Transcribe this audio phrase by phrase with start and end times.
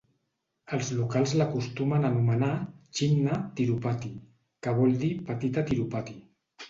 [0.77, 2.49] Els locals l'acostumen a anomenar
[3.01, 4.13] "Chinna Tirupati",
[4.65, 6.19] que vol dir petita Tirupati.